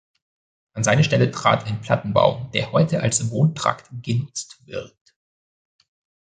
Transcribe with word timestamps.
An 0.73 0.83
seine 0.83 1.03
Stelle 1.03 1.29
trat 1.29 1.67
ein 1.67 1.79
Plattenbau, 1.79 2.49
der 2.55 2.71
heute 2.71 3.01
als 3.03 3.29
Wohntrakt 3.29 3.87
genutzt 4.01 4.59
wird. 4.65 4.97